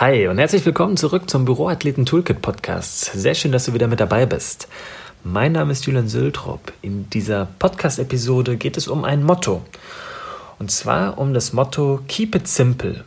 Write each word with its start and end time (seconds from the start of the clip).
Hi 0.00 0.28
und 0.28 0.38
herzlich 0.38 0.64
willkommen 0.64 0.96
zurück 0.96 1.28
zum 1.28 1.44
Büroathleten 1.44 2.06
Toolkit 2.06 2.40
Podcast. 2.40 3.12
Sehr 3.12 3.34
schön, 3.34 3.52
dass 3.52 3.66
du 3.66 3.74
wieder 3.74 3.86
mit 3.86 4.00
dabei 4.00 4.24
bist. 4.24 4.66
Mein 5.24 5.52
Name 5.52 5.72
ist 5.72 5.84
Julian 5.84 6.08
Sültrop. 6.08 6.72
In 6.80 7.10
dieser 7.10 7.48
Podcast-Episode 7.58 8.56
geht 8.56 8.78
es 8.78 8.88
um 8.88 9.04
ein 9.04 9.22
Motto. 9.22 9.60
Und 10.58 10.70
zwar 10.70 11.18
um 11.18 11.34
das 11.34 11.52
Motto 11.52 12.00
Keep 12.08 12.34
it 12.34 12.48
simple. 12.48 13.04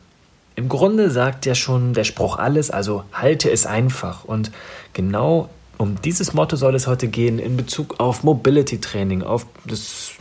Im 0.55 0.69
Grunde 0.69 1.09
sagt 1.09 1.47
ja 1.47 1.55
schon 1.55 1.95
der 1.95 2.03
Spruch 2.03 2.37
alles, 2.37 2.69
also 2.69 3.03
halte 3.11 3.49
es 3.49 3.65
einfach. 3.65 4.23
Und 4.25 4.51
genau 4.93 5.49
um 5.79 5.99
dieses 5.99 6.35
Motto 6.35 6.57
soll 6.57 6.75
es 6.75 6.85
heute 6.85 7.07
gehen 7.07 7.39
in 7.39 7.57
Bezug 7.57 7.99
auf 7.99 8.21
Mobility 8.21 8.79
Training, 8.79 9.23
auf 9.23 9.47
das 9.65 10.11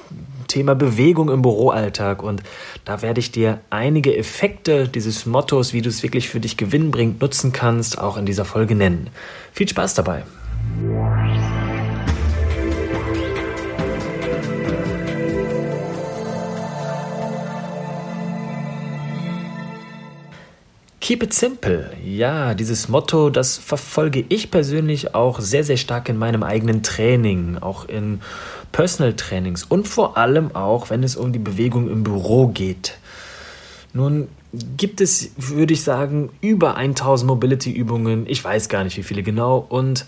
Thema 0.53 0.75
Bewegung 0.75 1.31
im 1.31 1.41
Büroalltag. 1.41 2.23
Und 2.23 2.43
da 2.85 3.01
werde 3.01 3.21
ich 3.21 3.33
dir 3.33 3.61
einige 3.71 4.17
Effekte 4.17 4.87
dieses 4.87 5.25
Mottos, 5.25 5.73
wie 5.73 5.81
du 5.81 5.89
es 5.89 6.03
wirklich 6.03 6.29
für 6.29 6.41
dich 6.41 6.57
gewinnbringend 6.57 7.21
nutzen 7.23 7.53
kannst, 7.53 7.99
auch 7.99 8.19
in 8.19 8.27
dieser 8.27 8.45
Folge 8.45 8.75
nennen. 8.75 9.09
Viel 9.53 9.69
Spaß 9.69 9.95
dabei! 9.95 10.25
Keep 21.03 21.25
it 21.25 21.35
simple. 21.35 21.91
Ja, 22.07 22.55
dieses 22.55 22.89
Motto, 22.89 23.29
das 23.29 23.59
verfolge 23.59 24.25
ich 24.29 24.53
persönlich 24.53 25.17
auch 25.17 25.41
sehr, 25.41 25.65
sehr 25.65 25.77
stark 25.77 26.09
in 26.09 26.17
meinem 26.17 26.45
eigenen 26.45 26.85
Training, 26.85 27.59
auch 27.61 27.89
in 27.89 28.21
Personal 28.71 29.15
Trainings 29.15 29.65
und 29.65 29.89
vor 29.89 30.17
allem 30.17 30.55
auch, 30.55 30.91
wenn 30.91 31.03
es 31.03 31.17
um 31.17 31.33
die 31.33 31.41
Bewegung 31.41 31.91
im 31.91 32.05
Büro 32.05 32.47
geht. 32.47 32.99
Nun 33.93 34.29
gibt 34.77 35.01
es, 35.01 35.33
würde 35.37 35.75
ich 35.75 35.83
sagen, 35.83 36.31
über 36.41 36.77
1000 36.77 37.27
Mobility-Übungen. 37.27 38.27
Ich 38.29 38.45
weiß 38.45 38.69
gar 38.69 38.85
nicht, 38.85 38.97
wie 38.97 39.03
viele 39.03 39.25
genau. 39.25 39.67
Und 39.69 40.07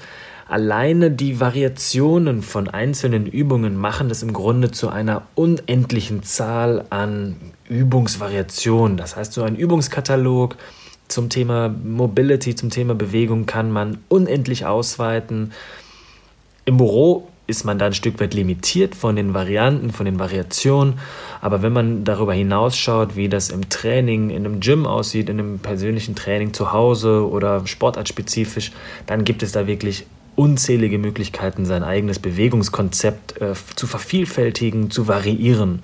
alleine 0.48 1.10
die 1.10 1.40
Variationen 1.40 2.40
von 2.40 2.68
einzelnen 2.68 3.26
Übungen 3.26 3.76
machen 3.76 4.08
das 4.08 4.22
im 4.22 4.32
Grunde 4.32 4.70
zu 4.70 4.90
einer 4.90 5.22
unendlichen 5.34 6.22
Zahl 6.22 6.84
an 6.90 7.34
Übungsvariationen. 7.68 8.96
Das 8.96 9.16
heißt, 9.16 9.32
so 9.32 9.42
ein 9.42 9.56
Übungskatalog 9.56 10.56
zum 11.08 11.28
Thema 11.28 11.68
Mobility, 11.68 12.54
zum 12.54 12.70
Thema 12.70 12.94
Bewegung 12.94 13.46
kann 13.46 13.70
man 13.70 13.98
unendlich 14.08 14.66
ausweiten. 14.66 15.52
Im 16.64 16.76
Büro 16.76 17.28
ist 17.46 17.64
man 17.64 17.78
da 17.78 17.86
ein 17.86 17.92
Stück 17.92 18.20
weit 18.20 18.32
limitiert 18.32 18.94
von 18.94 19.16
den 19.16 19.34
Varianten, 19.34 19.90
von 19.90 20.06
den 20.06 20.18
Variationen. 20.18 20.94
Aber 21.42 21.62
wenn 21.62 21.72
man 21.72 22.04
darüber 22.04 22.32
hinausschaut, 22.32 23.16
wie 23.16 23.28
das 23.28 23.50
im 23.50 23.68
Training, 23.68 24.30
in 24.30 24.46
einem 24.46 24.60
Gym 24.60 24.86
aussieht, 24.86 25.28
in 25.28 25.38
einem 25.38 25.58
persönlichen 25.58 26.14
Training 26.14 26.54
zu 26.54 26.72
Hause 26.72 27.28
oder 27.28 27.66
sportartspezifisch, 27.66 28.72
dann 29.06 29.24
gibt 29.24 29.42
es 29.42 29.52
da 29.52 29.66
wirklich 29.66 30.06
unzählige 30.36 30.98
Möglichkeiten, 30.98 31.64
sein 31.66 31.84
eigenes 31.84 32.18
Bewegungskonzept 32.18 33.40
äh, 33.40 33.52
zu 33.76 33.86
vervielfältigen, 33.86 34.90
zu 34.90 35.06
variieren. 35.06 35.82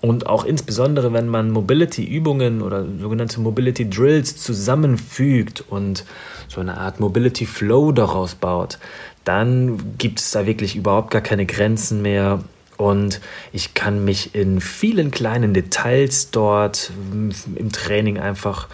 Und 0.00 0.26
auch 0.26 0.44
insbesondere, 0.44 1.12
wenn 1.12 1.28
man 1.28 1.50
Mobility-Übungen 1.50 2.62
oder 2.62 2.86
sogenannte 3.00 3.40
Mobility-Drills 3.40 4.36
zusammenfügt 4.36 5.64
und 5.68 6.04
so 6.48 6.60
eine 6.60 6.78
Art 6.78 7.00
Mobility-Flow 7.00 7.92
daraus 7.92 8.34
baut, 8.34 8.78
dann 9.24 9.98
gibt 9.98 10.20
es 10.20 10.30
da 10.30 10.46
wirklich 10.46 10.76
überhaupt 10.76 11.10
gar 11.10 11.20
keine 11.20 11.46
Grenzen 11.46 12.00
mehr. 12.02 12.40
Und 12.76 13.20
ich 13.52 13.74
kann 13.74 14.04
mich 14.04 14.34
in 14.36 14.60
vielen 14.60 15.10
kleinen 15.10 15.52
Details 15.52 16.30
dort 16.30 16.92
im 17.12 17.72
Training 17.72 18.18
einfach 18.18 18.68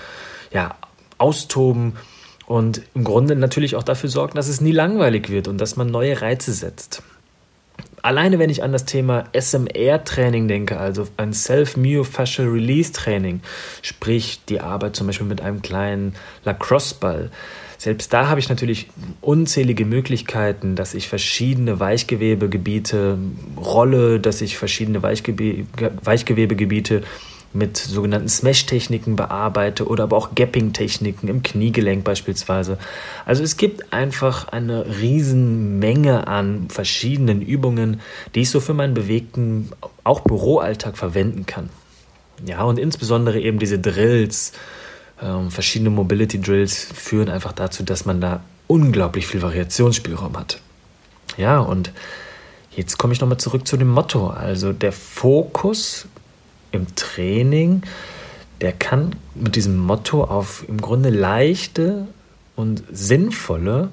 ja, 0.52 0.76
austoben 1.16 1.94
und 2.46 2.82
im 2.94 3.04
Grunde 3.04 3.34
natürlich 3.34 3.76
auch 3.76 3.82
dafür 3.82 4.10
sorgen, 4.10 4.34
dass 4.34 4.48
es 4.48 4.60
nie 4.60 4.72
langweilig 4.72 5.30
wird 5.30 5.48
und 5.48 5.58
dass 5.58 5.76
man 5.76 5.90
neue 5.90 6.20
Reize 6.20 6.52
setzt. 6.52 7.02
Alleine 8.04 8.38
wenn 8.38 8.50
ich 8.50 8.62
an 8.62 8.70
das 8.70 8.84
Thema 8.84 9.24
SMR-Training 9.32 10.46
denke, 10.46 10.78
also 10.78 11.08
ein 11.16 11.32
Self-Myofascial 11.32 12.46
Release-Training, 12.46 13.40
sprich 13.80 14.42
die 14.46 14.60
Arbeit 14.60 14.94
zum 14.94 15.06
Beispiel 15.06 15.26
mit 15.26 15.40
einem 15.40 15.62
kleinen 15.62 16.14
Lacrosse-Ball, 16.44 17.30
selbst 17.78 18.12
da 18.12 18.28
habe 18.28 18.40
ich 18.40 18.50
natürlich 18.50 18.88
unzählige 19.22 19.86
Möglichkeiten, 19.86 20.76
dass 20.76 20.92
ich 20.92 21.08
verschiedene 21.08 21.80
Weichgewebegebiete 21.80 23.16
rolle, 23.56 24.20
dass 24.20 24.42
ich 24.42 24.58
verschiedene 24.58 25.02
Weichgebe 25.02 25.64
Weichgewebegebiete 26.02 27.04
mit 27.54 27.76
sogenannten 27.76 28.28
Smash-Techniken 28.28 29.14
bearbeite 29.14 29.86
oder 29.86 30.04
aber 30.04 30.16
auch 30.16 30.34
Gapping-Techniken 30.34 31.28
im 31.28 31.42
Kniegelenk 31.42 32.02
beispielsweise. 32.02 32.78
Also 33.24 33.44
es 33.44 33.56
gibt 33.56 33.92
einfach 33.92 34.48
eine 34.48 34.84
Riesenmenge 35.00 36.26
an 36.26 36.68
verschiedenen 36.68 37.40
Übungen, 37.40 38.00
die 38.34 38.40
ich 38.40 38.50
so 38.50 38.58
für 38.58 38.74
meinen 38.74 38.94
bewegten, 38.94 39.70
auch 40.02 40.20
Büroalltag 40.20 40.98
verwenden 40.98 41.46
kann. 41.46 41.70
Ja, 42.44 42.64
und 42.64 42.78
insbesondere 42.78 43.40
eben 43.40 43.60
diese 43.60 43.78
Drills, 43.78 44.52
äh, 45.20 45.48
verschiedene 45.48 45.90
Mobility 45.90 46.40
Drills 46.40 46.88
führen 46.92 47.28
einfach 47.28 47.52
dazu, 47.52 47.84
dass 47.84 48.04
man 48.04 48.20
da 48.20 48.42
unglaublich 48.66 49.28
viel 49.28 49.42
Variationsspielraum 49.42 50.36
hat. 50.36 50.60
Ja, 51.36 51.60
und 51.60 51.92
jetzt 52.72 52.98
komme 52.98 53.12
ich 53.12 53.20
nochmal 53.20 53.38
zurück 53.38 53.68
zu 53.68 53.76
dem 53.76 53.88
Motto. 53.88 54.28
Also 54.28 54.72
der 54.72 54.90
Fokus 54.92 56.08
im 56.74 56.94
Training, 56.94 57.82
der 58.60 58.72
kann 58.72 59.16
mit 59.34 59.56
diesem 59.56 59.76
Motto 59.76 60.24
auf 60.24 60.64
im 60.68 60.80
Grunde 60.80 61.10
leichte 61.10 62.06
und 62.56 62.82
sinnvolle 62.90 63.90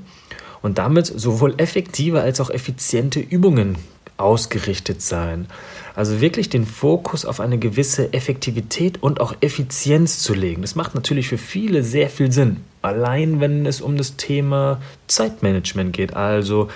und 0.61 0.77
damit 0.77 1.07
sowohl 1.07 1.55
effektive 1.57 2.21
als 2.21 2.39
auch 2.39 2.49
effiziente 2.49 3.19
Übungen 3.19 3.77
ausgerichtet 4.17 5.01
sein. 5.01 5.47
Also 5.95 6.21
wirklich 6.21 6.49
den 6.49 6.65
Fokus 6.65 7.25
auf 7.25 7.39
eine 7.39 7.57
gewisse 7.57 8.13
Effektivität 8.13 9.01
und 9.01 9.19
auch 9.19 9.35
Effizienz 9.41 10.19
zu 10.19 10.33
legen. 10.33 10.61
Das 10.61 10.75
macht 10.75 10.95
natürlich 10.95 11.27
für 11.27 11.37
viele 11.37 11.83
sehr 11.83 12.09
viel 12.09 12.31
Sinn. 12.31 12.57
Allein 12.81 13.39
wenn 13.39 13.65
es 13.65 13.81
um 13.81 13.97
das 13.97 14.15
Thema 14.15 14.79
Zeitmanagement 15.07 15.91
geht. 15.91 16.15
Also 16.15 16.69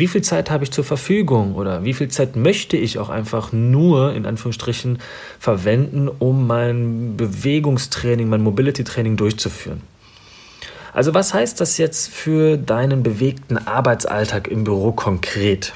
wie 0.00 0.08
viel 0.08 0.22
Zeit 0.22 0.50
habe 0.50 0.64
ich 0.64 0.72
zur 0.72 0.82
Verfügung 0.82 1.54
oder 1.54 1.84
wie 1.84 1.94
viel 1.94 2.08
Zeit 2.08 2.34
möchte 2.34 2.76
ich 2.76 2.98
auch 2.98 3.10
einfach 3.10 3.52
nur 3.52 4.14
in 4.14 4.26
Anführungsstrichen 4.26 4.98
verwenden, 5.38 6.08
um 6.08 6.46
mein 6.48 7.16
Bewegungstraining, 7.16 8.28
mein 8.28 8.42
Mobility-Training 8.42 9.16
durchzuführen. 9.16 9.82
Also 10.92 11.14
was 11.14 11.34
heißt 11.34 11.60
das 11.60 11.78
jetzt 11.78 12.08
für 12.08 12.56
deinen 12.56 13.02
bewegten 13.02 13.58
Arbeitsalltag 13.58 14.48
im 14.48 14.64
Büro 14.64 14.90
konkret? 14.90 15.74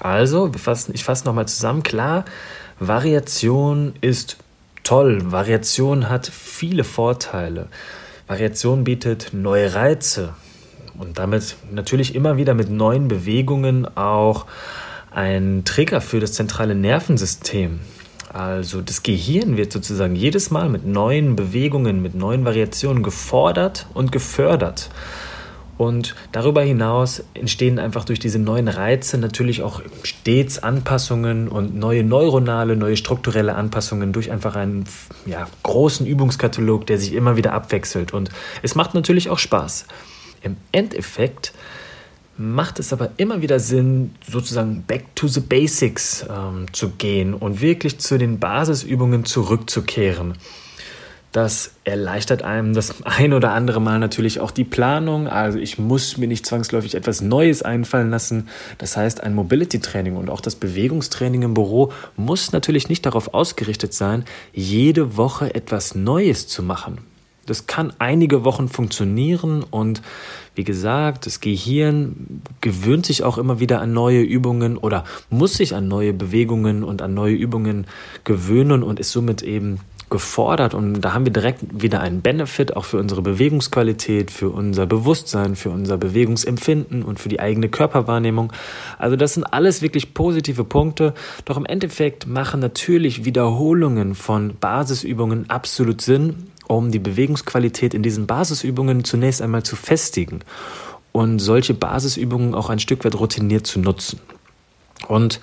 Also, 0.00 0.50
ich 0.92 1.04
fasse 1.04 1.24
nochmal 1.26 1.46
zusammen. 1.46 1.82
Klar, 1.82 2.24
Variation 2.80 3.94
ist 4.00 4.38
toll. 4.82 5.30
Variation 5.30 6.08
hat 6.08 6.26
viele 6.26 6.84
Vorteile. 6.84 7.68
Variation 8.26 8.84
bietet 8.84 9.30
neue 9.32 9.74
Reize 9.74 10.34
und 10.98 11.18
damit 11.18 11.56
natürlich 11.70 12.14
immer 12.14 12.36
wieder 12.36 12.54
mit 12.54 12.70
neuen 12.70 13.08
Bewegungen 13.08 13.86
auch 13.96 14.46
ein 15.10 15.62
Trigger 15.64 16.00
für 16.00 16.20
das 16.20 16.32
zentrale 16.32 16.74
Nervensystem. 16.74 17.80
Also 18.32 18.80
das 18.80 19.04
Gehirn 19.04 19.56
wird 19.56 19.72
sozusagen 19.72 20.16
jedes 20.16 20.50
Mal 20.50 20.68
mit 20.68 20.84
neuen 20.84 21.36
Bewegungen, 21.36 22.02
mit 22.02 22.16
neuen 22.16 22.44
Variationen 22.44 23.04
gefordert 23.04 23.86
und 23.94 24.10
gefördert. 24.10 24.90
Und 25.76 26.14
darüber 26.30 26.62
hinaus 26.62 27.24
entstehen 27.34 27.78
einfach 27.78 28.04
durch 28.04 28.20
diese 28.20 28.38
neuen 28.38 28.68
Reize 28.68 29.18
natürlich 29.18 29.62
auch 29.62 29.82
stets 30.04 30.60
Anpassungen 30.60 31.48
und 31.48 31.76
neue 31.76 32.04
neuronale, 32.04 32.76
neue 32.76 32.96
strukturelle 32.96 33.56
Anpassungen 33.56 34.12
durch 34.12 34.30
einfach 34.30 34.54
einen 34.54 34.84
ja, 35.26 35.46
großen 35.64 36.06
Übungskatalog, 36.06 36.86
der 36.86 36.98
sich 36.98 37.12
immer 37.12 37.36
wieder 37.36 37.52
abwechselt. 37.52 38.12
Und 38.12 38.30
es 38.62 38.76
macht 38.76 38.94
natürlich 38.94 39.30
auch 39.30 39.38
Spaß. 39.38 39.86
Im 40.44 40.56
Endeffekt 40.72 41.52
macht 42.36 42.78
es 42.78 42.92
aber 42.92 43.10
immer 43.16 43.42
wieder 43.42 43.58
Sinn, 43.60 44.14
sozusagen 44.28 44.84
back 44.86 45.14
to 45.14 45.26
the 45.26 45.40
basics 45.40 46.26
ähm, 46.28 46.66
zu 46.72 46.90
gehen 46.90 47.34
und 47.34 47.60
wirklich 47.60 47.98
zu 47.98 48.18
den 48.18 48.38
Basisübungen 48.38 49.24
zurückzukehren. 49.24 50.34
Das 51.32 51.72
erleichtert 51.82 52.42
einem 52.42 52.74
das 52.74 53.02
ein 53.04 53.32
oder 53.32 53.52
andere 53.52 53.80
Mal 53.80 53.98
natürlich 53.98 54.38
auch 54.40 54.50
die 54.50 54.64
Planung. 54.64 55.26
Also 55.26 55.58
ich 55.58 55.78
muss 55.78 56.16
mir 56.16 56.28
nicht 56.28 56.46
zwangsläufig 56.46 56.94
etwas 56.94 57.22
Neues 57.22 57.62
einfallen 57.62 58.10
lassen. 58.10 58.48
Das 58.78 58.96
heißt, 58.96 59.22
ein 59.22 59.34
Mobility-Training 59.34 60.16
und 60.16 60.30
auch 60.30 60.40
das 60.40 60.56
Bewegungstraining 60.56 61.42
im 61.42 61.54
Büro 61.54 61.92
muss 62.16 62.52
natürlich 62.52 62.88
nicht 62.88 63.06
darauf 63.06 63.34
ausgerichtet 63.34 63.94
sein, 63.94 64.24
jede 64.52 65.16
Woche 65.16 65.54
etwas 65.54 65.94
Neues 65.94 66.46
zu 66.46 66.62
machen. 66.62 66.98
Das 67.46 67.66
kann 67.66 67.92
einige 67.98 68.44
Wochen 68.44 68.68
funktionieren 68.68 69.64
und 69.70 70.02
wie 70.54 70.64
gesagt, 70.64 71.26
das 71.26 71.40
Gehirn 71.40 72.42
gewöhnt 72.60 73.06
sich 73.06 73.24
auch 73.24 73.38
immer 73.38 73.58
wieder 73.58 73.80
an 73.80 73.92
neue 73.92 74.22
Übungen 74.22 74.76
oder 74.76 75.04
muss 75.30 75.54
sich 75.54 75.74
an 75.74 75.88
neue 75.88 76.12
Bewegungen 76.12 76.84
und 76.84 77.02
an 77.02 77.14
neue 77.14 77.34
Übungen 77.34 77.86
gewöhnen 78.22 78.82
und 78.82 79.00
ist 79.00 79.10
somit 79.10 79.42
eben 79.42 79.80
gefordert. 80.10 80.74
Und 80.74 81.00
da 81.00 81.12
haben 81.12 81.24
wir 81.24 81.32
direkt 81.32 81.60
wieder 81.72 82.00
einen 82.00 82.20
Benefit 82.20 82.76
auch 82.76 82.84
für 82.84 82.98
unsere 82.98 83.20
Bewegungsqualität, 83.20 84.30
für 84.30 84.50
unser 84.50 84.86
Bewusstsein, 84.86 85.56
für 85.56 85.70
unser 85.70 85.96
Bewegungsempfinden 85.96 87.02
und 87.02 87.18
für 87.18 87.28
die 87.28 87.40
eigene 87.40 87.68
Körperwahrnehmung. 87.68 88.52
Also 88.96 89.16
das 89.16 89.34
sind 89.34 89.42
alles 89.44 89.82
wirklich 89.82 90.14
positive 90.14 90.62
Punkte, 90.62 91.14
doch 91.44 91.56
im 91.56 91.66
Endeffekt 91.66 92.28
machen 92.28 92.60
natürlich 92.60 93.24
Wiederholungen 93.24 94.14
von 94.14 94.54
Basisübungen 94.60 95.50
absolut 95.50 96.00
Sinn, 96.00 96.48
um 96.66 96.90
die 96.90 96.98
Bewegungsqualität 96.98 97.94
in 97.94 98.02
diesen 98.02 98.26
Basisübungen 98.26 99.04
zunächst 99.04 99.42
einmal 99.42 99.62
zu 99.62 99.76
festigen 99.76 100.40
und 101.12 101.38
solche 101.38 101.74
Basisübungen 101.74 102.54
auch 102.54 102.70
ein 102.70 102.78
Stück 102.78 103.04
weit 103.04 103.14
routiniert 103.14 103.66
zu 103.66 103.78
nutzen. 103.78 104.20
Und 105.06 105.40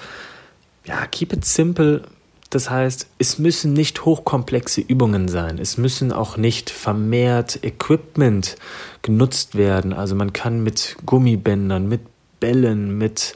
ja, 0.86 1.06
keep 1.08 1.34
it 1.34 1.46
simple. 1.46 2.04
Das 2.50 2.70
heißt, 2.70 3.08
es 3.18 3.40
müssen 3.40 3.72
nicht 3.72 4.04
hochkomplexe 4.04 4.82
Übungen 4.82 5.30
sein. 5.30 5.58
Es 5.58 5.78
müssen 5.78 6.12
auch 6.12 6.36
nicht 6.36 6.70
vermehrt 6.70 7.64
Equipment 7.64 8.58
genutzt 9.02 9.56
werden. 9.56 9.94
Also 9.94 10.16
man 10.16 10.34
kann 10.34 10.62
mit 10.62 10.98
Gummibändern, 11.06 11.88
mit 11.88 12.02
Bällen, 12.42 12.98
mit 12.98 13.36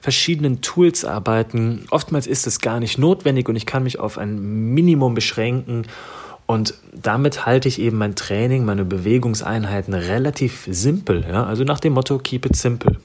verschiedenen 0.00 0.60
Tools 0.60 1.04
arbeiten. 1.04 1.86
Oftmals 1.90 2.28
ist 2.28 2.46
es 2.46 2.60
gar 2.60 2.78
nicht 2.78 2.98
notwendig 2.98 3.48
und 3.48 3.56
ich 3.56 3.66
kann 3.66 3.82
mich 3.82 3.98
auf 3.98 4.18
ein 4.18 4.74
Minimum 4.74 5.14
beschränken. 5.14 5.86
Und 6.52 6.74
damit 6.92 7.46
halte 7.46 7.66
ich 7.66 7.80
eben 7.80 7.96
mein 7.96 8.14
Training, 8.14 8.66
meine 8.66 8.84
Bewegungseinheiten 8.84 9.94
relativ 9.94 10.68
simpel. 10.70 11.24
Ja? 11.26 11.44
Also 11.44 11.64
nach 11.64 11.80
dem 11.80 11.94
Motto 11.94 12.18
Keep 12.18 12.44
it 12.44 12.56
simple. 12.56 12.98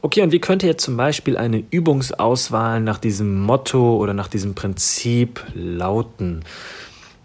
Okay, 0.00 0.22
und 0.22 0.32
wie 0.32 0.38
könnte 0.38 0.66
jetzt 0.66 0.82
zum 0.82 0.96
Beispiel 0.96 1.36
eine 1.36 1.62
Übungsauswahl 1.70 2.80
nach 2.80 2.96
diesem 2.96 3.38
Motto 3.42 3.98
oder 3.98 4.14
nach 4.14 4.28
diesem 4.28 4.54
Prinzip 4.54 5.44
lauten? 5.52 6.42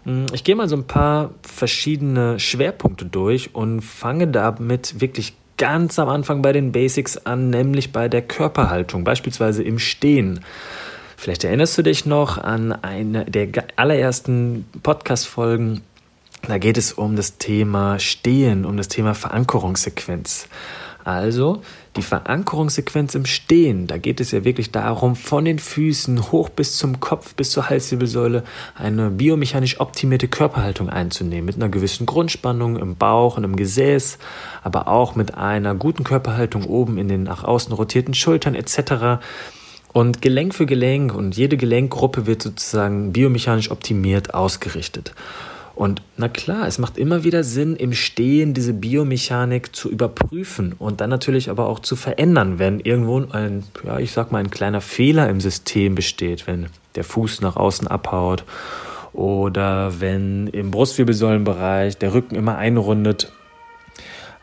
Hm, 0.04 0.26
ich 0.34 0.44
gehe 0.44 0.54
mal 0.54 0.68
so 0.68 0.76
ein 0.76 0.86
paar 0.86 1.30
verschiedene 1.40 2.38
Schwerpunkte 2.38 3.06
durch 3.06 3.54
und 3.54 3.80
fange 3.80 4.28
damit 4.28 5.00
wirklich 5.00 5.32
ganz 5.56 5.98
am 5.98 6.10
Anfang 6.10 6.42
bei 6.42 6.52
den 6.52 6.70
Basics 6.70 7.16
an, 7.16 7.48
nämlich 7.48 7.92
bei 7.92 8.10
der 8.10 8.20
Körperhaltung, 8.20 9.04
beispielsweise 9.04 9.62
im 9.62 9.78
Stehen. 9.78 10.40
Vielleicht 11.20 11.42
erinnerst 11.42 11.76
du 11.76 11.82
dich 11.82 12.06
noch 12.06 12.38
an 12.38 12.70
eine 12.70 13.24
der 13.24 13.48
allerersten 13.74 14.66
Podcast-Folgen. 14.84 15.80
Da 16.46 16.58
geht 16.58 16.78
es 16.78 16.92
um 16.92 17.16
das 17.16 17.38
Thema 17.38 17.98
Stehen, 17.98 18.64
um 18.64 18.76
das 18.76 18.86
Thema 18.86 19.14
Verankerungssequenz. 19.14 20.46
Also 21.02 21.60
die 21.96 22.02
Verankerungssequenz 22.02 23.16
im 23.16 23.26
Stehen, 23.26 23.88
da 23.88 23.98
geht 23.98 24.20
es 24.20 24.30
ja 24.30 24.44
wirklich 24.44 24.70
darum, 24.70 25.16
von 25.16 25.44
den 25.44 25.58
Füßen 25.58 26.30
hoch 26.30 26.50
bis 26.50 26.76
zum 26.76 27.00
Kopf, 27.00 27.34
bis 27.34 27.50
zur 27.50 27.68
Halswirbelsäule 27.68 28.44
eine 28.76 29.10
biomechanisch 29.10 29.80
optimierte 29.80 30.28
Körperhaltung 30.28 30.88
einzunehmen, 30.88 31.46
mit 31.46 31.56
einer 31.56 31.68
gewissen 31.68 32.06
Grundspannung 32.06 32.76
im 32.76 32.94
Bauch 32.94 33.38
und 33.38 33.42
im 33.42 33.56
Gesäß, 33.56 34.18
aber 34.62 34.86
auch 34.86 35.16
mit 35.16 35.34
einer 35.34 35.74
guten 35.74 36.04
Körperhaltung 36.04 36.64
oben 36.64 36.96
in 36.96 37.08
den 37.08 37.24
nach 37.24 37.42
außen 37.42 37.72
rotierten 37.72 38.14
Schultern 38.14 38.54
etc. 38.54 39.20
Und 39.92 40.22
Gelenk 40.22 40.54
für 40.54 40.66
Gelenk 40.66 41.14
und 41.14 41.36
jede 41.36 41.56
Gelenkgruppe 41.56 42.26
wird 42.26 42.42
sozusagen 42.42 43.12
biomechanisch 43.12 43.70
optimiert 43.70 44.34
ausgerichtet. 44.34 45.14
Und 45.78 46.02
na 46.16 46.28
klar, 46.28 46.66
es 46.66 46.78
macht 46.78 46.98
immer 46.98 47.22
wieder 47.22 47.44
Sinn, 47.44 47.76
im 47.76 47.92
Stehen 47.92 48.52
diese 48.52 48.72
Biomechanik 48.72 49.76
zu 49.76 49.88
überprüfen 49.88 50.74
und 50.76 51.00
dann 51.00 51.08
natürlich 51.08 51.50
aber 51.50 51.68
auch 51.68 51.78
zu 51.78 51.94
verändern, 51.94 52.58
wenn 52.58 52.80
irgendwo 52.80 53.24
ein, 53.30 53.62
ja, 53.86 54.00
ich 54.00 54.10
sag 54.10 54.32
mal, 54.32 54.38
ein 54.38 54.50
kleiner 54.50 54.80
Fehler 54.80 55.28
im 55.28 55.40
System 55.40 55.94
besteht, 55.94 56.48
wenn 56.48 56.66
der 56.96 57.04
Fuß 57.04 57.42
nach 57.42 57.54
außen 57.54 57.86
abhaut 57.86 58.42
oder 59.12 60.00
wenn 60.00 60.48
im 60.48 60.72
Brustwirbelsäulenbereich 60.72 61.96
der 61.96 62.12
Rücken 62.12 62.34
immer 62.34 62.58
einrundet 62.58 63.30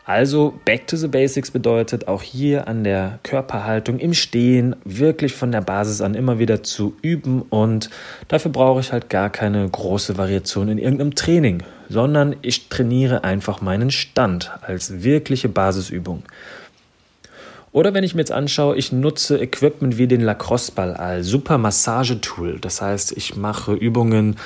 also 0.06 0.54
Back 0.64 0.86
to 0.86 0.96
the 0.96 1.08
Basics 1.08 1.50
bedeutet 1.50 2.06
auch 2.06 2.22
hier 2.22 2.68
an 2.68 2.84
der 2.84 3.18
Körperhaltung 3.24 3.98
im 3.98 4.14
Stehen 4.14 4.76
wirklich 4.84 5.34
von 5.34 5.50
der 5.50 5.60
Basis 5.60 6.00
an 6.00 6.14
immer 6.14 6.38
wieder 6.38 6.62
zu 6.62 6.96
üben 7.02 7.42
und 7.42 7.90
dafür 8.28 8.52
brauche 8.52 8.80
ich 8.80 8.92
halt 8.92 9.10
gar 9.10 9.30
keine 9.30 9.68
große 9.68 10.16
Variation 10.16 10.68
in 10.68 10.78
irgendeinem 10.78 11.16
Training, 11.16 11.64
sondern 11.88 12.36
ich 12.42 12.68
trainiere 12.68 13.24
einfach 13.24 13.60
meinen 13.60 13.90
Stand 13.90 14.52
als 14.62 15.02
wirkliche 15.02 15.48
Basisübung. 15.48 16.22
Oder 17.72 17.92
wenn 17.92 18.04
ich 18.04 18.14
mir 18.14 18.20
jetzt 18.20 18.32
anschaue, 18.32 18.76
ich 18.76 18.92
nutze 18.92 19.38
Equipment 19.38 19.98
wie 19.98 20.06
den 20.06 20.22
Lacrosse-Ball 20.22 20.94
als 20.94 21.26
super 21.26 21.58
Massagetool. 21.58 22.58
Das 22.58 22.80
heißt, 22.80 23.12
ich 23.16 23.36
mache 23.36 23.74
Übungen 23.74 24.36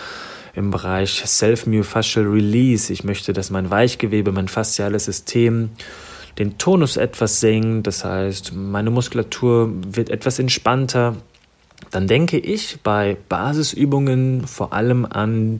im 0.55 0.70
Bereich 0.70 1.23
Self-Myofascial 1.25 2.26
Release. 2.26 2.93
Ich 2.93 3.05
möchte, 3.05 3.32
dass 3.32 3.50
mein 3.50 3.70
Weichgewebe, 3.70 4.32
mein 4.32 4.49
fasziales 4.49 5.05
System 5.06 5.70
den 6.38 6.58
Tonus 6.58 6.97
etwas 6.97 7.41
senkt. 7.41 7.87
Das 7.87 8.05
heißt, 8.05 8.55
meine 8.55 8.91
Muskulatur 8.91 9.70
wird 9.87 10.11
etwas 10.11 10.38
entspannter. 10.38 11.17
Dann 11.91 12.06
denke 12.06 12.38
ich 12.38 12.79
bei 12.82 13.17
Basisübungen 13.29 14.47
vor 14.47 14.73
allem 14.73 15.06
an 15.06 15.58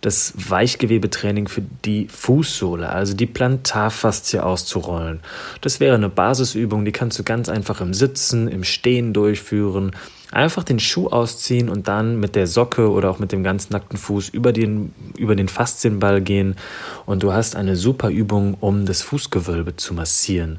das 0.00 0.34
Weichgewebetraining 0.36 1.46
für 1.46 1.62
die 1.84 2.08
Fußsohle, 2.08 2.88
also 2.88 3.14
die 3.14 3.26
Plantarfaszie 3.26 4.42
auszurollen. 4.44 5.20
Das 5.60 5.78
wäre 5.78 5.94
eine 5.94 6.08
Basisübung, 6.08 6.84
die 6.84 6.90
kannst 6.90 7.20
du 7.20 7.22
ganz 7.22 7.48
einfach 7.48 7.80
im 7.80 7.94
Sitzen, 7.94 8.48
im 8.48 8.64
Stehen 8.64 9.12
durchführen. 9.12 9.92
Einfach 10.32 10.64
den 10.64 10.80
Schuh 10.80 11.08
ausziehen 11.08 11.68
und 11.68 11.88
dann 11.88 12.18
mit 12.18 12.34
der 12.34 12.46
Socke 12.46 12.90
oder 12.90 13.10
auch 13.10 13.18
mit 13.18 13.32
dem 13.32 13.44
ganz 13.44 13.68
nackten 13.68 13.98
Fuß 13.98 14.30
über 14.30 14.52
den, 14.52 14.94
über 15.18 15.36
den 15.36 15.46
Faszienball 15.46 16.22
gehen 16.22 16.56
und 17.04 17.22
du 17.22 17.32
hast 17.32 17.54
eine 17.54 17.76
super 17.76 18.08
Übung, 18.08 18.56
um 18.58 18.86
das 18.86 19.02
Fußgewölbe 19.02 19.76
zu 19.76 19.92
massieren. 19.92 20.58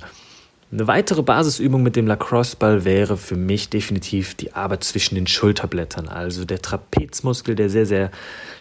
Eine 0.72 0.88
weitere 0.88 1.22
Basisübung 1.22 1.84
mit 1.84 1.96
dem 1.96 2.08
Lacrosse-Ball 2.08 2.84
wäre 2.84 3.16
für 3.16 3.36
mich 3.36 3.70
definitiv 3.70 4.34
die 4.34 4.54
Arbeit 4.54 4.84
zwischen 4.84 5.14
den 5.14 5.28
Schulterblättern. 5.28 6.08
Also 6.08 6.46
der 6.46 6.64
Trapezmuskel, 6.64 7.54
der 7.54 7.70
sehr, 7.70 7.86
sehr 7.86 8.10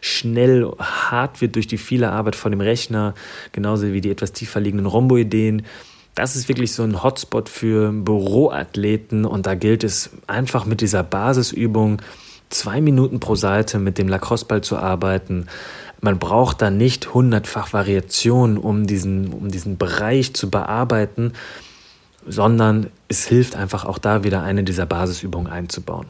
schnell 0.03 0.71
hart 0.79 1.41
wird 1.41 1.55
durch 1.55 1.67
die 1.67 1.79
viele 1.79 2.11
Arbeit 2.11 2.37
vor 2.37 2.51
dem 2.51 2.61
Rechner, 2.61 3.15
genauso 3.53 3.95
wie 3.95 4.03
die 4.03 4.11
etwas 4.11 4.33
tiefer 4.33 4.61
liegenden 4.61 4.87
Rhomboideen 4.87 5.63
das 6.15 6.37
ist 6.37 6.49
wirklich 6.49 6.73
so 6.73 6.83
ein 6.83 7.03
Hotspot 7.03 7.49
für 7.49 7.91
Büroathleten 7.91 9.25
und 9.25 9.47
da 9.47 9.55
gilt 9.55 9.83
es 9.83 10.11
einfach 10.27 10.67
mit 10.67 10.81
dieser 10.81 11.03
Basisübung 11.03 12.03
zwei 12.51 12.81
Minuten 12.81 13.19
pro 13.19 13.35
Seite 13.35 13.79
mit 13.79 13.97
dem 13.99 14.09
Lacrosse-Ball 14.09 14.61
zu 14.63 14.77
arbeiten. 14.77 15.47
Man 16.01 16.19
braucht 16.19 16.61
da 16.61 16.71
nicht 16.71 17.15
hundertfach 17.15 17.73
Variationen, 17.73 18.59
um 18.59 18.87
diesen, 18.87 19.33
um 19.33 19.51
diesen 19.51 19.79
Bereich 19.79 20.35
zu 20.35 20.51
bearbeiten, 20.51 21.33
sondern 22.27 22.89
es 23.09 23.27
hilft 23.27 23.57
einfach 23.57 23.85
auch 23.85 23.99
da 23.99 24.23
wieder 24.23 24.43
eine 24.43 24.65
dieser 24.65 24.87
Basisübungen 24.87 25.51
einzubauen. 25.51 26.07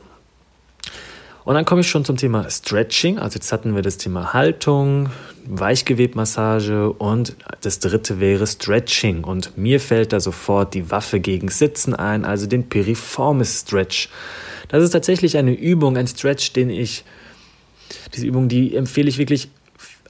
Und 1.45 1.55
dann 1.55 1.65
komme 1.65 1.81
ich 1.81 1.89
schon 1.89 2.05
zum 2.05 2.17
Thema 2.17 2.49
Stretching. 2.49 3.19
Also 3.19 3.35
jetzt 3.35 3.53
hatten 3.53 3.75
wir 3.75 3.83
das 3.83 3.97
Thema 3.97 4.33
Haltung, 4.33 5.11
Weichgewebmassage 5.47 6.93
und 6.93 7.37
das 7.63 7.81
dritte 7.81 8.21
wäre 8.21 8.47
Stretching. 8.47 9.25
Und 9.25 9.57
mir 9.59 9.81
fällt 9.81 10.13
da 10.13 10.21
sofort 10.21 10.75
die 10.75 10.91
Waffe 10.91 11.19
gegen 11.19 11.49
Sitzen 11.49 11.95
ein, 11.95 12.25
also 12.25 12.47
den 12.47 12.69
Piriformis 12.69 13.61
Stretch. 13.63 14.09
Das 14.69 14.85
ist 14.85 14.91
tatsächlich 14.91 15.37
eine 15.37 15.53
Übung, 15.53 15.97
ein 15.97 16.07
Stretch, 16.07 16.53
den 16.53 16.71
ich, 16.71 17.05
diese 18.15 18.27
Übung, 18.27 18.49
die 18.49 18.77
empfehle 18.77 19.09
ich 19.09 19.19
wirklich 19.19 19.51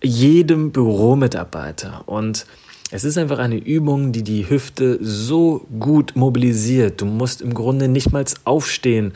jedem 0.02 0.70
Büromitarbeiter. 0.70 2.02
Und 2.06 2.46
es 2.94 3.04
ist 3.04 3.16
einfach 3.16 3.38
eine 3.38 3.56
Übung, 3.56 4.12
die 4.12 4.22
die 4.22 4.50
Hüfte 4.50 4.98
so 5.00 5.66
gut 5.80 6.12
mobilisiert. 6.14 7.00
Du 7.00 7.06
musst 7.06 7.40
im 7.40 7.54
Grunde 7.54 7.88
nicht 7.88 8.12
mal 8.12 8.22
aufstehen. 8.44 9.14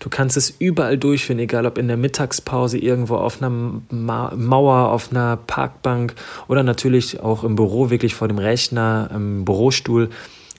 Du 0.00 0.08
kannst 0.08 0.38
es 0.38 0.48
überall 0.58 0.96
durchführen, 0.96 1.38
egal 1.38 1.66
ob 1.66 1.76
in 1.76 1.88
der 1.88 1.98
Mittagspause 1.98 2.78
irgendwo 2.78 3.16
auf 3.16 3.42
einer 3.42 3.50
Mauer, 3.50 4.92
auf 4.92 5.10
einer 5.10 5.36
Parkbank 5.36 6.14
oder 6.48 6.62
natürlich 6.62 7.20
auch 7.20 7.44
im 7.44 7.54
Büro, 7.54 7.90
wirklich 7.90 8.14
vor 8.14 8.28
dem 8.28 8.38
Rechner, 8.38 9.10
im 9.14 9.44
Bürostuhl. 9.44 10.08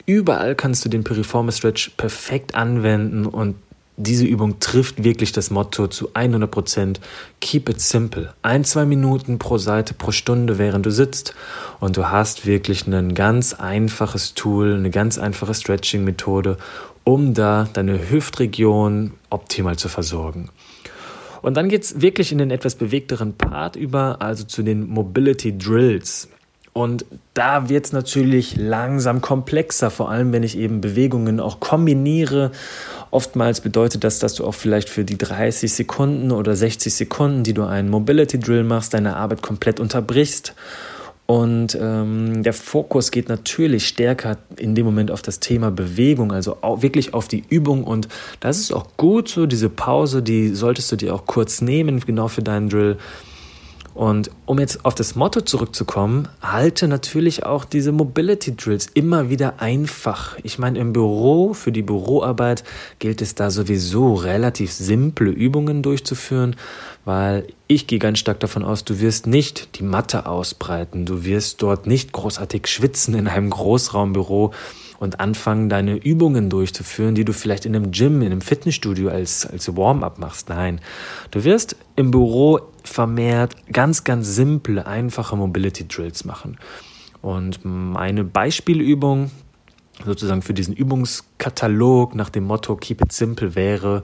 Überall 0.06 0.54
kannst 0.54 0.84
du 0.84 0.88
den 0.88 1.02
Piriformis 1.02 1.58
Stretch 1.58 1.90
perfekt 1.96 2.54
anwenden 2.54 3.26
und 3.26 3.56
diese 4.00 4.24
Übung 4.24 4.60
trifft 4.60 5.04
wirklich 5.04 5.32
das 5.32 5.50
Motto 5.50 5.86
zu 5.86 6.10
100%. 6.12 6.96
Keep 7.40 7.68
it 7.68 7.80
simple. 7.80 8.32
Ein, 8.42 8.64
zwei 8.64 8.86
Minuten 8.86 9.38
pro 9.38 9.58
Seite 9.58 9.94
pro 9.94 10.10
Stunde, 10.10 10.58
während 10.58 10.86
du 10.86 10.90
sitzt. 10.90 11.34
Und 11.80 11.96
du 11.96 12.08
hast 12.08 12.46
wirklich 12.46 12.86
ein 12.86 13.14
ganz 13.14 13.52
einfaches 13.52 14.34
Tool, 14.34 14.74
eine 14.74 14.90
ganz 14.90 15.18
einfache 15.18 15.54
Stretching-Methode, 15.54 16.56
um 17.04 17.34
da 17.34 17.68
deine 17.72 18.10
Hüftregion 18.10 19.12
optimal 19.28 19.76
zu 19.76 19.88
versorgen. 19.88 20.48
Und 21.42 21.56
dann 21.56 21.68
geht 21.68 21.84
es 21.84 22.00
wirklich 22.00 22.32
in 22.32 22.38
den 22.38 22.50
etwas 22.50 22.74
bewegteren 22.74 23.34
Part 23.34 23.76
über, 23.76 24.16
also 24.20 24.44
zu 24.44 24.62
den 24.62 24.88
Mobility 24.88 25.56
Drills. 25.56 26.28
Und 26.72 27.04
da 27.34 27.68
wird 27.68 27.86
es 27.86 27.92
natürlich 27.92 28.56
langsam 28.56 29.20
komplexer, 29.20 29.90
vor 29.90 30.10
allem 30.10 30.32
wenn 30.32 30.44
ich 30.44 30.56
eben 30.56 30.80
Bewegungen 30.80 31.40
auch 31.40 31.58
kombiniere 31.58 32.52
Oftmals 33.10 33.60
bedeutet 33.60 34.04
das, 34.04 34.18
dass 34.18 34.34
du 34.34 34.46
auch 34.46 34.54
vielleicht 34.54 34.88
für 34.88 35.04
die 35.04 35.18
30 35.18 35.72
Sekunden 35.72 36.30
oder 36.30 36.54
60 36.54 36.94
Sekunden, 36.94 37.42
die 37.42 37.54
du 37.54 37.64
einen 37.64 37.88
Mobility 37.88 38.38
Drill 38.38 38.64
machst, 38.64 38.94
deine 38.94 39.16
Arbeit 39.16 39.42
komplett 39.42 39.80
unterbrichst 39.80 40.54
und 41.30 41.78
ähm, 41.80 42.42
der 42.42 42.52
Fokus 42.52 43.12
geht 43.12 43.28
natürlich 43.28 43.86
stärker 43.86 44.36
in 44.56 44.74
dem 44.74 44.84
Moment 44.84 45.12
auf 45.12 45.22
das 45.22 45.38
Thema 45.38 45.70
Bewegung, 45.70 46.32
also 46.32 46.56
auch 46.62 46.82
wirklich 46.82 47.14
auf 47.14 47.28
die 47.28 47.44
Übung. 47.48 47.84
Und 47.84 48.08
das 48.40 48.58
ist 48.58 48.72
auch 48.72 48.88
gut 48.96 49.28
so, 49.28 49.46
diese 49.46 49.68
Pause, 49.68 50.24
die 50.24 50.48
solltest 50.48 50.90
du 50.90 50.96
dir 50.96 51.14
auch 51.14 51.26
kurz 51.26 51.60
nehmen, 51.60 52.00
genau 52.00 52.26
für 52.26 52.42
deinen 52.42 52.68
Drill. 52.68 52.98
Und 54.00 54.30
um 54.46 54.58
jetzt 54.58 54.86
auf 54.86 54.94
das 54.94 55.14
Motto 55.14 55.42
zurückzukommen, 55.42 56.26
halte 56.40 56.88
natürlich 56.88 57.44
auch 57.44 57.66
diese 57.66 57.92
Mobility 57.92 58.56
Drills 58.56 58.86
immer 58.94 59.28
wieder 59.28 59.60
einfach. 59.60 60.38
Ich 60.42 60.58
meine, 60.58 60.78
im 60.78 60.94
Büro, 60.94 61.52
für 61.52 61.70
die 61.70 61.82
Büroarbeit 61.82 62.64
gilt 62.98 63.20
es 63.20 63.34
da 63.34 63.50
sowieso 63.50 64.14
relativ 64.14 64.72
simple 64.72 65.28
Übungen 65.30 65.82
durchzuführen, 65.82 66.56
weil 67.04 67.46
ich 67.66 67.86
gehe 67.86 67.98
ganz 67.98 68.20
stark 68.20 68.40
davon 68.40 68.64
aus, 68.64 68.84
du 68.84 69.00
wirst 69.00 69.26
nicht 69.26 69.78
die 69.78 69.82
Matte 69.82 70.24
ausbreiten, 70.24 71.04
du 71.04 71.26
wirst 71.26 71.60
dort 71.60 71.86
nicht 71.86 72.10
großartig 72.12 72.68
schwitzen 72.68 73.12
in 73.12 73.28
einem 73.28 73.50
Großraumbüro 73.50 74.54
und 75.00 75.18
anfangen, 75.18 75.68
deine 75.68 75.96
Übungen 75.96 76.50
durchzuführen, 76.50 77.14
die 77.16 77.24
du 77.24 77.32
vielleicht 77.32 77.64
in 77.64 77.74
einem 77.74 77.90
Gym, 77.90 78.20
in 78.20 78.26
einem 78.26 78.42
Fitnessstudio 78.42 79.08
als, 79.08 79.46
als 79.46 79.74
Warm-up 79.74 80.18
machst. 80.18 80.50
Nein, 80.50 80.80
du 81.30 81.42
wirst 81.42 81.74
im 81.96 82.10
Büro 82.10 82.60
vermehrt 82.84 83.56
ganz, 83.72 84.04
ganz 84.04 84.28
simple, 84.28 84.86
einfache 84.86 85.36
Mobility 85.36 85.88
Drills 85.88 86.24
machen. 86.24 86.58
Und 87.22 87.60
meine 87.64 88.24
Beispielübung 88.24 89.30
sozusagen 90.04 90.42
für 90.42 90.54
diesen 90.54 90.74
Übungskatalog 90.74 92.14
nach 92.14 92.28
dem 92.28 92.44
Motto 92.44 92.76
Keep 92.76 93.02
it 93.02 93.12
simple 93.12 93.54
wäre, 93.54 94.02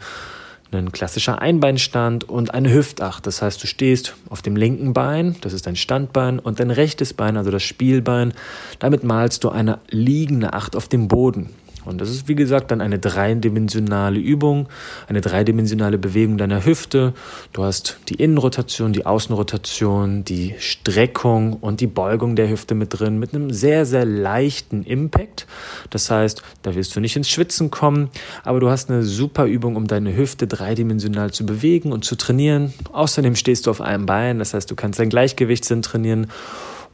ein 0.72 0.92
klassischer 0.92 1.40
Einbeinstand 1.40 2.28
und 2.28 2.54
eine 2.54 2.72
Hüftacht. 2.72 3.26
Das 3.26 3.42
heißt, 3.42 3.62
du 3.62 3.66
stehst 3.66 4.14
auf 4.28 4.42
dem 4.42 4.56
linken 4.56 4.92
Bein, 4.92 5.36
das 5.40 5.52
ist 5.52 5.66
dein 5.66 5.76
Standbein, 5.76 6.38
und 6.38 6.60
dein 6.60 6.70
rechtes 6.70 7.14
Bein, 7.14 7.36
also 7.36 7.50
das 7.50 7.62
Spielbein. 7.62 8.34
Damit 8.78 9.04
malst 9.04 9.44
du 9.44 9.50
eine 9.50 9.78
liegende 9.88 10.52
Acht 10.52 10.76
auf 10.76 10.88
dem 10.88 11.08
Boden. 11.08 11.50
Und 11.86 12.00
das 12.00 12.10
ist, 12.10 12.28
wie 12.28 12.34
gesagt, 12.34 12.70
dann 12.70 12.80
eine 12.80 12.98
dreidimensionale 12.98 14.18
Übung, 14.18 14.68
eine 15.08 15.20
dreidimensionale 15.20 15.98
Bewegung 15.98 16.36
deiner 16.36 16.64
Hüfte. 16.64 17.14
Du 17.52 17.62
hast 17.62 17.98
die 18.08 18.16
Innenrotation, 18.16 18.92
die 18.92 19.06
Außenrotation, 19.06 20.24
die 20.24 20.54
Streckung 20.58 21.54
und 21.54 21.80
die 21.80 21.86
Beugung 21.86 22.36
der 22.36 22.50
Hüfte 22.50 22.74
mit 22.74 22.98
drin, 22.98 23.18
mit 23.18 23.34
einem 23.34 23.50
sehr, 23.50 23.86
sehr 23.86 24.04
leichten 24.04 24.82
Impact. 24.82 25.46
Das 25.90 26.10
heißt, 26.10 26.42
da 26.62 26.74
wirst 26.74 26.96
du 26.96 27.00
nicht 27.00 27.16
ins 27.16 27.30
Schwitzen 27.30 27.70
kommen, 27.70 28.10
aber 28.44 28.60
du 28.60 28.68
hast 28.68 28.90
eine 28.90 29.02
super 29.02 29.46
Übung, 29.46 29.76
um 29.76 29.86
deine 29.86 30.16
Hüfte 30.16 30.46
dreidimensional 30.46 31.30
zu 31.30 31.46
bewegen 31.46 31.92
und 31.92 32.04
zu 32.04 32.16
trainieren. 32.16 32.74
Außerdem 32.92 33.36
stehst 33.36 33.66
du 33.66 33.70
auf 33.70 33.80
einem 33.80 34.06
Bein, 34.06 34.38
das 34.38 34.54
heißt, 34.54 34.70
du 34.70 34.74
kannst 34.74 34.98
dein 34.98 35.08
Gleichgewichtssinn 35.08 35.82
trainieren 35.82 36.26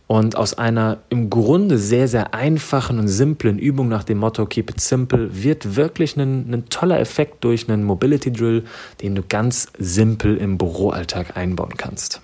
und 0.06 0.37
aus 0.37 0.54
einer 0.59 0.99
im 1.09 1.30
Grunde 1.30 1.78
sehr, 1.78 2.09
sehr 2.09 2.35
einfachen 2.35 2.99
und 2.99 3.09
simplen 3.09 3.59
Übung 3.59 3.88
nach 3.88 4.04
dem 4.04 4.18
Motto 4.18 4.44
Keep 4.47 4.71
it 4.71 4.80
simple 4.80 5.42
wird 5.42 5.76
wirklich 5.76 6.16
ein, 6.16 6.52
ein 6.52 6.68
toller 6.68 7.00
Effekt 7.00 7.44
durch 7.44 7.68
einen 7.68 7.85
Mobility 7.85 8.32
Drill, 8.32 8.64
den 9.00 9.14
du 9.14 9.23
ganz 9.23 9.68
simpel 9.78 10.37
im 10.37 10.59
Büroalltag 10.59 11.37
einbauen 11.37 11.76
kannst. 11.76 12.21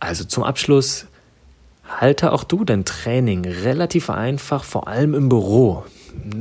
Also 0.00 0.24
zum 0.24 0.44
Abschluss, 0.44 1.06
halte 1.86 2.32
auch 2.32 2.44
du 2.44 2.64
dein 2.64 2.84
Training 2.84 3.44
relativ 3.44 4.10
einfach, 4.10 4.64
vor 4.64 4.88
allem 4.88 5.14
im 5.14 5.28
Büro. 5.28 5.84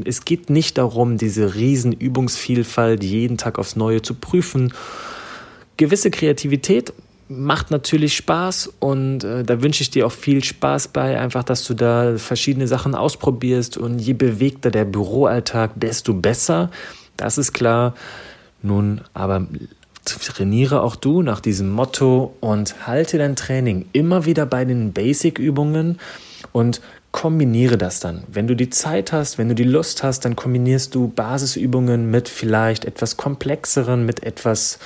Es 0.05 0.25
geht 0.25 0.49
nicht 0.49 0.77
darum, 0.77 1.17
diese 1.17 1.55
riesen 1.55 1.91
Übungsvielfalt 1.91 3.03
jeden 3.03 3.37
Tag 3.37 3.59
aufs 3.59 3.75
Neue 3.75 4.01
zu 4.01 4.13
prüfen. 4.13 4.73
Gewisse 5.77 6.11
Kreativität 6.11 6.93
macht 7.29 7.69
natürlich 7.69 8.15
Spaß 8.15 8.73
und 8.79 9.23
äh, 9.23 9.43
da 9.43 9.61
wünsche 9.61 9.83
ich 9.83 9.91
dir 9.91 10.07
auch 10.07 10.11
viel 10.11 10.43
Spaß 10.43 10.89
bei, 10.89 11.19
einfach, 11.19 11.43
dass 11.43 11.63
du 11.63 11.75
da 11.75 12.17
verschiedene 12.17 12.67
Sachen 12.67 12.95
ausprobierst 12.95 13.77
und 13.77 13.99
je 13.99 14.13
bewegter 14.13 14.71
der 14.71 14.85
Büroalltag, 14.85 15.71
desto 15.75 16.13
besser. 16.15 16.71
Das 17.17 17.37
ist 17.37 17.53
klar. 17.53 17.93
Nun, 18.61 19.01
aber 19.13 19.47
trainiere 20.03 20.81
auch 20.81 20.95
du 20.95 21.21
nach 21.21 21.39
diesem 21.39 21.69
Motto 21.69 22.33
und 22.39 22.87
halte 22.87 23.19
dein 23.19 23.35
Training 23.35 23.85
immer 23.93 24.25
wieder 24.25 24.45
bei 24.47 24.65
den 24.65 24.91
Basic-Übungen 24.91 25.99
und 26.51 26.81
kombiniere 27.11 27.77
das 27.77 27.99
dann. 27.99 28.23
Wenn 28.27 28.47
du 28.47 28.55
die 28.55 28.69
Zeit 28.69 29.11
hast, 29.11 29.37
wenn 29.37 29.49
du 29.49 29.55
die 29.55 29.63
Lust 29.63 30.03
hast, 30.03 30.25
dann 30.25 30.35
kombinierst 30.35 30.95
du 30.95 31.07
Basisübungen 31.07 32.09
mit 32.09 32.27
vielleicht 32.27 32.85
etwas 32.85 33.17
komplexeren, 33.17 34.05
mit 34.05 34.23
etwas 34.23 34.79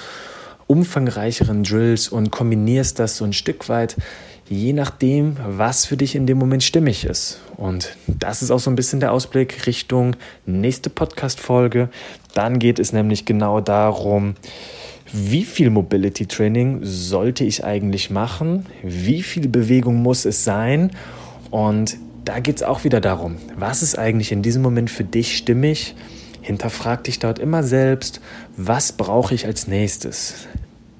umfangreicheren 0.67 1.63
Drills 1.63 2.07
und 2.07 2.31
kombinierst 2.31 2.99
das 2.99 3.17
so 3.17 3.25
ein 3.25 3.33
Stück 3.33 3.69
weit, 3.69 3.95
je 4.49 4.73
nachdem, 4.73 5.37
was 5.47 5.85
für 5.85 5.97
dich 5.97 6.15
in 6.15 6.27
dem 6.27 6.37
Moment 6.37 6.63
stimmig 6.63 7.05
ist. 7.05 7.39
Und 7.57 7.95
das 8.07 8.41
ist 8.41 8.51
auch 8.51 8.59
so 8.59 8.69
ein 8.69 8.75
bisschen 8.75 8.99
der 8.99 9.11
Ausblick 9.11 9.65
Richtung 9.67 10.15
nächste 10.45 10.89
Podcast-Folge. 10.89 11.89
Dann 12.33 12.59
geht 12.59 12.79
es 12.79 12.93
nämlich 12.93 13.25
genau 13.25 13.61
darum, 13.61 14.35
wie 15.11 15.43
viel 15.43 15.69
Mobility 15.69 16.25
Training 16.25 16.79
sollte 16.81 17.43
ich 17.43 17.63
eigentlich 17.63 18.09
machen? 18.09 18.65
Wie 18.81 19.21
viel 19.21 19.47
Bewegung 19.47 20.01
muss 20.01 20.25
es 20.25 20.43
sein? 20.43 20.91
Und 21.51 21.97
da 22.25 22.39
geht 22.39 22.57
es 22.57 22.63
auch 22.63 22.83
wieder 22.83 22.99
darum, 22.99 23.35
was 23.55 23.83
ist 23.83 23.97
eigentlich 23.97 24.31
in 24.31 24.41
diesem 24.41 24.61
Moment 24.61 24.89
für 24.89 25.03
dich 25.03 25.37
stimmig? 25.37 25.93
Hinterfrag 26.43 27.05
dich 27.05 27.19
dort 27.19 27.39
immer 27.39 27.63
selbst, 27.63 28.19
was 28.57 28.91
brauche 28.91 29.33
ich 29.33 29.45
als 29.45 29.65
nächstes? 29.67 30.47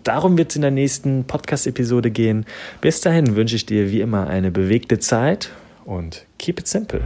Darum 0.03 0.37
wird 0.37 0.51
es 0.51 0.55
in 0.55 0.61
der 0.61 0.71
nächsten 0.71 1.25
Podcast-Episode 1.25 2.11
gehen. 2.11 2.45
Bis 2.79 3.01
dahin 3.01 3.35
wünsche 3.35 3.57
ich 3.57 3.65
dir 3.65 3.91
wie 3.91 3.99
immer 3.99 4.27
eine 4.27 4.51
bewegte 4.51 4.99
Zeit 4.99 5.51
und 5.85 6.25
keep 6.39 6.59
it 6.59 6.67
simple. 6.67 7.01